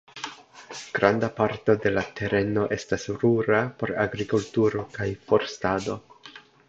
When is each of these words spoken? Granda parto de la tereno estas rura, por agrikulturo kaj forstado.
Granda 0.93 1.27
parto 1.39 1.75
de 1.83 1.91
la 1.97 2.03
tereno 2.19 2.63
estas 2.77 3.05
rura, 3.25 3.59
por 3.83 3.93
agrikulturo 4.07 4.87
kaj 4.97 5.09
forstado. 5.29 6.01